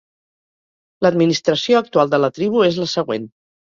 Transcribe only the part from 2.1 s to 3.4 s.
de la tribu és la següent.